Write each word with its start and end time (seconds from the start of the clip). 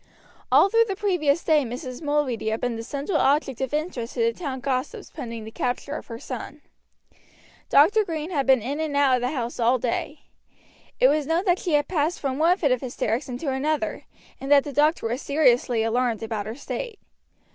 All 0.51 0.67
through 0.67 0.85
the 0.87 0.95
previous 0.95 1.43
day 1.43 1.63
Mrs. 1.63 2.01
Mulready 2.01 2.49
had 2.49 2.59
been 2.61 2.75
the 2.75 2.81
central 2.81 3.19
object 3.19 3.61
of 3.61 3.71
interest 3.71 4.15
to 4.15 4.21
the 4.21 4.33
town 4.33 4.59
gossips 4.59 5.11
pending 5.11 5.43
the 5.43 5.51
capture 5.51 5.93
of 5.95 6.07
her 6.07 6.17
son. 6.17 6.61
Dr. 7.69 8.03
Green 8.03 8.31
had 8.31 8.47
been 8.47 8.63
in 8.63 8.79
and 8.79 8.97
out 8.97 9.17
of 9.17 9.21
the 9.21 9.29
house 9.29 9.59
all 9.59 9.77
day. 9.77 10.21
It 10.99 11.07
was 11.07 11.27
known 11.27 11.45
that 11.45 11.59
she 11.59 11.73
had 11.73 11.87
passed 11.87 12.19
from 12.19 12.39
one 12.39 12.57
fit 12.57 12.71
of 12.71 12.81
hysterics 12.81 13.29
into 13.29 13.51
another, 13.51 14.05
and 14.39 14.51
that 14.51 14.63
the 14.63 14.73
doctor 14.73 15.07
was 15.07 15.21
seriously 15.21 15.83
alarmed 15.83 16.23
about 16.23 16.47
her 16.47 16.55
state. 16.55 16.97